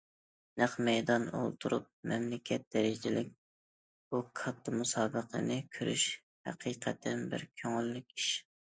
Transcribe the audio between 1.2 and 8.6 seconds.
ئولتۇرۇپ، مەملىكەت دەرىجىلىك بۇ كاتتا مۇسابىقىنى كۆرۈش ھەقىقەتەن بىر كۆڭۈللۈك ئىش.